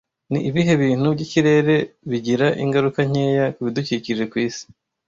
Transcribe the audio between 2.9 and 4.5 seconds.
nkeya ku bidukikije ku